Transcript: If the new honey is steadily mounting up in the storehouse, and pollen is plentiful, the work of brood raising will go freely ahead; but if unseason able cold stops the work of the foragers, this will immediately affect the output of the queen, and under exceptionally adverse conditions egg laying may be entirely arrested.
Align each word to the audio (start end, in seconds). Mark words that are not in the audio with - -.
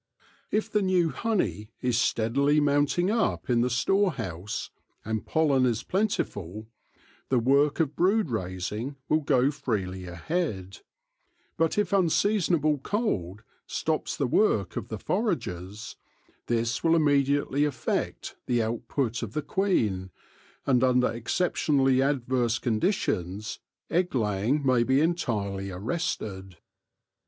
If 0.49 0.67
the 0.67 0.81
new 0.81 1.09
honey 1.11 1.69
is 1.79 1.95
steadily 1.95 2.59
mounting 2.59 3.11
up 3.11 3.51
in 3.51 3.61
the 3.61 3.69
storehouse, 3.69 4.71
and 5.05 5.27
pollen 5.27 5.63
is 5.67 5.83
plentiful, 5.83 6.65
the 7.29 7.37
work 7.37 7.79
of 7.79 7.95
brood 7.95 8.31
raising 8.31 8.95
will 9.07 9.19
go 9.19 9.51
freely 9.51 10.07
ahead; 10.07 10.79
but 11.55 11.77
if 11.77 11.91
unseason 11.91 12.55
able 12.55 12.79
cold 12.79 13.43
stops 13.67 14.17
the 14.17 14.25
work 14.25 14.75
of 14.75 14.87
the 14.87 14.97
foragers, 14.97 15.97
this 16.47 16.83
will 16.83 16.95
immediately 16.95 17.63
affect 17.63 18.35
the 18.47 18.63
output 18.63 19.21
of 19.21 19.33
the 19.33 19.43
queen, 19.43 20.09
and 20.65 20.83
under 20.83 21.11
exceptionally 21.11 22.01
adverse 22.01 22.57
conditions 22.57 23.59
egg 23.87 24.15
laying 24.15 24.65
may 24.65 24.81
be 24.83 24.99
entirely 24.99 25.69
arrested. 25.69 26.57